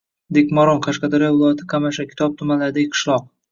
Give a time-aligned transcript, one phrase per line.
[0.37, 3.33] Dekmoron- Qashqadaryo viloyati Qamashi, Kitob tumanlaridagi qishloq.